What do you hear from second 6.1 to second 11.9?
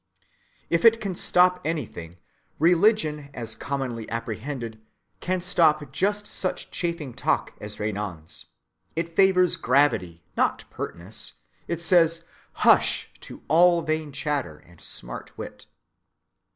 such chaffing talk as Renan's. It favors gravity, not pertness; it